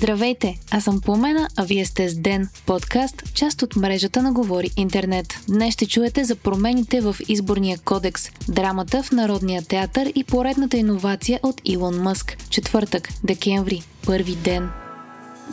[0.00, 4.70] Здравейте, аз съм Пламена, а вие сте с Ден, подкаст, част от мрежата на Говори
[4.76, 5.26] Интернет.
[5.48, 11.40] Днес ще чуете за промените в изборния кодекс, драмата в Народния театър и поредната иновация
[11.42, 12.36] от Илон Мъск.
[12.50, 14.70] Четвъртък, декември, първи ден.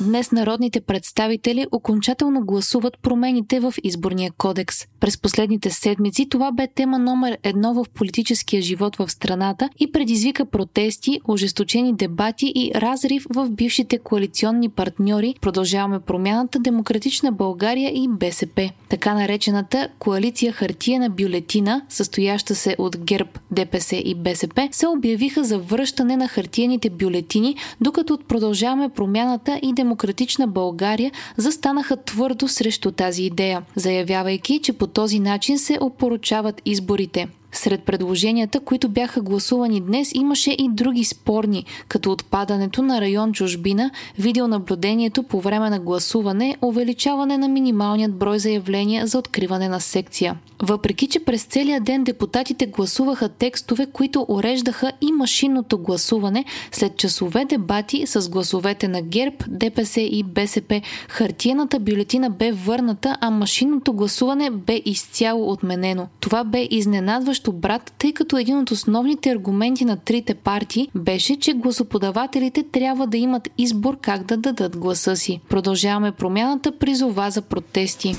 [0.00, 4.76] Днес народните представители окончателно гласуват промените в изборния кодекс.
[5.00, 10.44] През последните седмици това бе тема номер едно в политическия живот в страната и предизвика
[10.44, 18.70] протести, ожесточени дебати и разрив в бившите коалиционни партньори Продължаваме промяната Демократична България и БСП.
[18.88, 25.44] Така наречената коалиция хартия на бюлетина, състояща се от ГЕРБ, ДПС и БСП, се обявиха
[25.44, 32.48] за връщане на хартияните бюлетини, докато от Продължаваме промяната и Демократична демократична България застанаха твърдо
[32.48, 37.28] срещу тази идея, заявявайки, че по този начин се опоручават изборите.
[37.56, 43.90] Сред предложенията, които бяха гласувани днес, имаше и други спорни, като отпадането на район чужбина,
[44.18, 50.36] видеонаблюдението по време на гласуване, увеличаване на минималният брой заявления за откриване на секция.
[50.62, 57.44] Въпреки, че през целия ден депутатите гласуваха текстове, които уреждаха и машинното гласуване, след часове
[57.44, 64.50] дебати с гласовете на ГЕРБ, ДПС и БСП, хартиената бюлетина бе върната, а машинното гласуване
[64.50, 66.08] бе изцяло отменено.
[66.20, 71.36] Това бе изненадващо също брат, тъй като един от основните аргументи на трите партии беше,
[71.36, 75.40] че гласоподавателите трябва да имат избор как да дадат гласа си.
[75.48, 78.14] Продължаваме промяната призова за протести.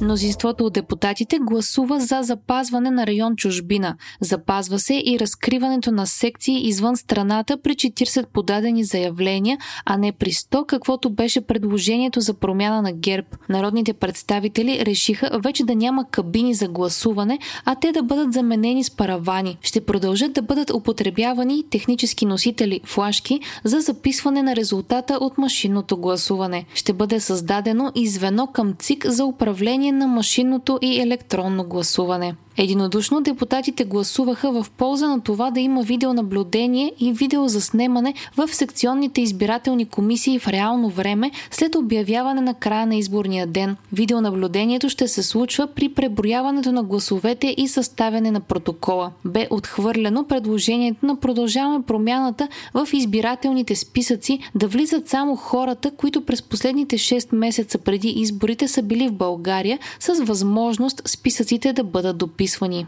[0.00, 3.96] Мнозинството от депутатите гласува за запазване на район чужбина.
[4.20, 10.32] Запазва се и разкриването на секции извън страната при 40 подадени заявления, а не при
[10.32, 13.26] 100, каквото беше предложението за промяна на ГЕРБ.
[13.48, 18.90] Народните представители решиха вече да няма кабини за гласуване, а те да бъдат заменени с
[18.90, 19.58] паравани.
[19.62, 26.64] Ще продължат да бъдат употребявани технически носители флашки за записване на резултата от машинното гласуване.
[26.74, 32.34] Ще бъде създадено и звено към ЦИК за управление на машинното и електронно гласуване.
[32.56, 39.86] Единодушно депутатите гласуваха в полза на това да има видеонаблюдение и видеозаснемане в секционните избирателни
[39.86, 43.76] комисии в реално време след обявяване на края на изборния ден.
[43.92, 49.10] Видеонаблюдението ще се случва при преброяването на гласовете и съставяне на протокола.
[49.24, 56.42] Бе отхвърлено предложението на продължаваме промяната в избирателните списъци да влизат само хората, които през
[56.42, 62.43] последните 6 месеца преди изборите са били в България с възможност списъците да бъдат дописани
[62.44, 62.86] подписвани.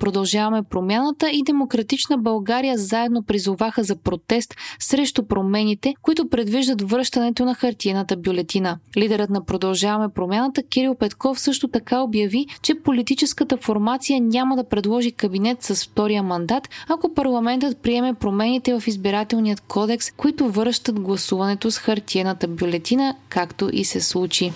[0.00, 7.54] Продължаваме промяната и Демократична България заедно призоваха за протест срещу промените, които предвиждат връщането на
[7.54, 8.78] хартиената бюлетина.
[8.96, 15.12] Лидерът на Продължаваме промяната Кирил Петков също така обяви, че политическата формация няма да предложи
[15.12, 21.78] кабинет с втория мандат, ако парламентът приеме промените в избирателният кодекс, които връщат гласуването с
[21.78, 24.52] хартиената бюлетина, както и се случи.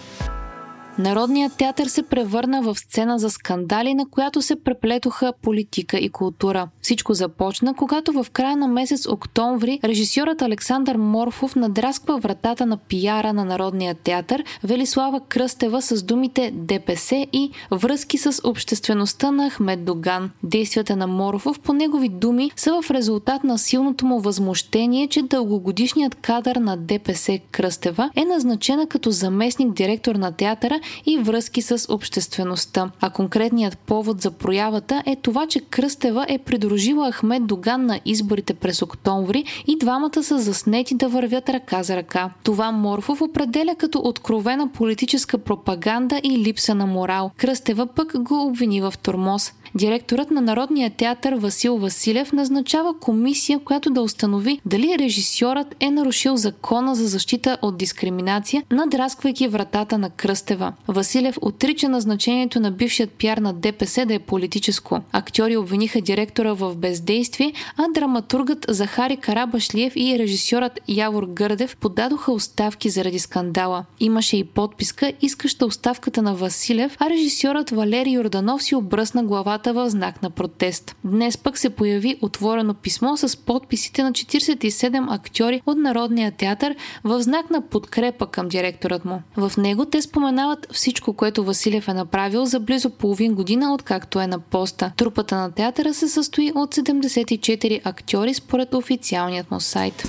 [0.99, 6.69] Народният театър се превърна в сцена за скандали, на която се преплетоха политика и култура.
[6.83, 13.33] Всичко започна, когато в края на месец октомври режисьорът Александър Морфов надрасква вратата на пиара
[13.33, 20.31] на Народния театър Велислава Кръстева с думите ДПС и връзки с обществеността на Ахмед Доган.
[20.43, 26.15] Действията на Морфов, по негови думи, са в резултат на силното му възмущение, че дългогодишният
[26.15, 32.91] кадър на ДПС Кръстева е назначена като заместник директор на театъра и връзки с обществеността.
[33.01, 38.55] А конкретният повод за проявата е това, че Кръстева е придружила Ахмед Доган на изборите
[38.55, 42.31] през октомври и двамата са заснети да вървят ръка за ръка.
[42.43, 47.31] Това Морфов определя като откровена политическа пропаганда и липса на морал.
[47.37, 49.53] Кръстева пък го обвини в тормоз.
[49.75, 56.37] Директорът на Народния театър Васил Василев назначава комисия, която да установи дали режисьорът е нарушил
[56.37, 60.73] закона за защита от дискриминация, надрасквайки вратата на Кръстева.
[60.89, 65.01] Василев отрича назначението на бившият пиар на ДПС да е политическо.
[65.13, 72.91] Актьори обвиниха директора в бездействие, а драматургът Захари Карабашлиев и режисьорът Явор Гърдев подадоха оставки
[72.91, 73.85] заради скандала.
[74.01, 79.73] Имаше и подписка, искаща оставката на Василев, а режисьорът Валерий Йорданов си обръсна главата държавата
[79.73, 80.97] в знак на протест.
[81.05, 87.23] Днес пък се появи отворено писмо с подписите на 47 актьори от Народния театър в
[87.23, 89.23] знак на подкрепа към директорът му.
[89.37, 94.27] В него те споменават всичко, което Василев е направил за близо половин година откакто е
[94.27, 94.93] на поста.
[94.97, 100.09] Трупата на театъра се състои от 74 актьори според официалният му сайт.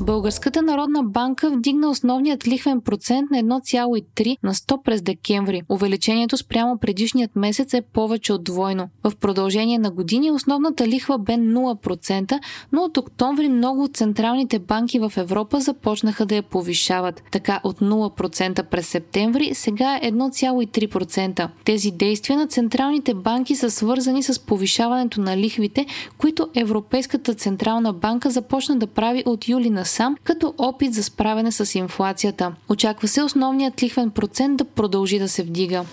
[0.00, 5.62] Българската народна банка вдигна основният лихвен процент на 1,3 на 100 през декември.
[5.68, 8.88] Увеличението спрямо предишният месец е повече от двойно.
[9.04, 12.38] В продължение на години основната лихва бе 0%,
[12.72, 17.22] но от октомври много от централните банки в Европа започнаха да я повишават.
[17.32, 21.48] Така от 0% през септември сега е 1,3%.
[21.64, 25.86] Тези действия на централните банки са свързани с повишаването на лихвите,
[26.18, 31.78] които Европейската централна банка започна да прави от юли насам, като опит за справяне с
[31.78, 32.52] инфлацията.
[32.68, 35.84] Очаква се основният лихвен процент да продължи да се вдига.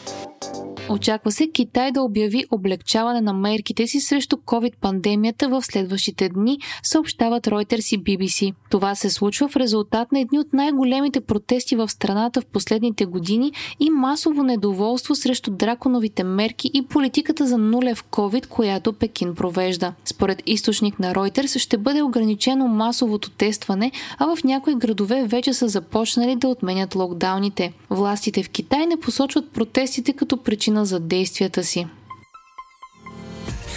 [0.90, 7.46] Очаква се Китай да обяви облегчаване на мерките си срещу COVID-пандемията в следващите дни, съобщават
[7.46, 8.54] Reuters и BBC.
[8.70, 13.52] Това се случва в резултат на едни от най-големите протести в страната в последните години
[13.80, 19.94] и масово недоволство срещу драконовите мерки и политиката за нулев COVID, която Пекин провежда.
[20.06, 25.68] Според източник на Reuters ще бъде ограничено масовото тестване, а в някои градове вече са
[25.68, 27.74] започнали да отменят локдауните.
[27.90, 31.88] Властите в Китай не посочват протестите като причина причина за действията си.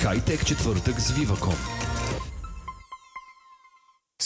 [0.00, 1.88] Хайтек четвъртък с Viva.com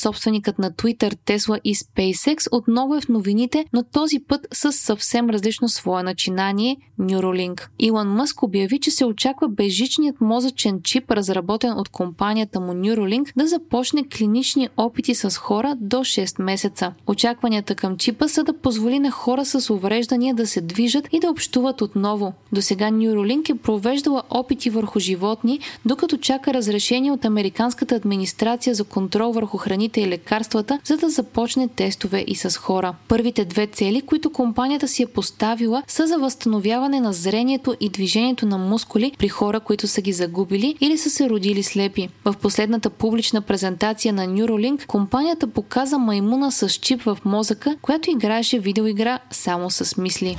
[0.02, 5.31] собственикът на Twitter, Tesla и SpaceX, отново е в новините, но този път с съвсем
[5.31, 7.69] различно свое начинание– Neuralink.
[7.78, 13.46] Илон Мъск обяви, че се очаква безжичният мозъчен чип, разработен от компанията му Neuralink, да
[13.46, 16.93] започне клинични опити с хора до 6 месеца.
[17.06, 21.31] Очакванията към чипа са да позволи на хора с увреждания да се движат и да
[21.31, 22.32] общуват отново.
[22.52, 28.84] До сега Neuralink е провеждала опити върху животни, докато чака разрешение от Американската администрация за
[28.84, 32.94] контрол върху храните храните и лекарствата, за да започне тестове и с хора.
[33.08, 38.46] Първите две цели, които компанията си е поставила, са за възстановяване на зрението и движението
[38.46, 42.08] на мускули при хора, които са ги загубили или са се родили слепи.
[42.24, 48.58] В последната публична презентация на Neuralink, компанията показа маймуна с чип в мозъка, която играеше
[48.58, 50.36] видеоигра само с мисли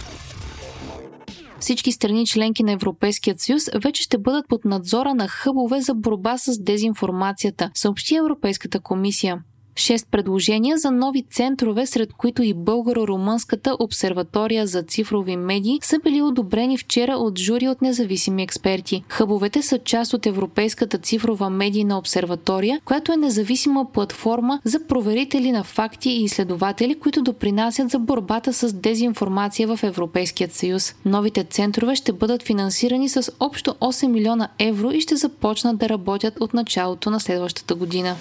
[1.63, 6.37] всички страни членки на Европейският съюз вече ще бъдат под надзора на хъбове за борба
[6.37, 9.43] с дезинформацията, съобщи Европейската комисия.
[9.75, 16.21] Шест предложения за нови центрове, сред които и Българо-Румънската обсерватория за цифрови медии, са били
[16.21, 19.03] одобрени вчера от жури от независими експерти.
[19.09, 25.63] Хъбовете са част от Европейската цифрова медийна обсерватория, която е независима платформа за проверители на
[25.63, 30.95] факти и изследователи, които допринасят за борбата с дезинформация в Европейският съюз.
[31.05, 36.33] Новите центрове ще бъдат финансирани с общо 8 милиона евро и ще започнат да работят
[36.39, 38.15] от началото на следващата година.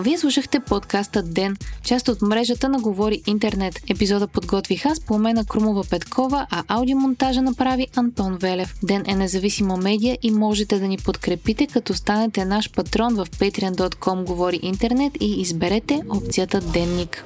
[0.00, 3.80] Вие слушахте подкаста Ден, част от мрежата на Говори Интернет.
[3.90, 8.74] Епизода подготвих аз, Пламена Крумова Петкова, а аудиомонтажа направи Антон Велев.
[8.82, 14.24] Ден е независима медия и можете да ни подкрепите, като станете наш патрон в patreon.com
[14.24, 17.24] Говори Интернет и изберете опцията Денник.